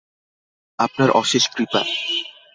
আপনার 0.79 1.09
অশেষ 1.11 1.43
কৃপা। 1.55 1.81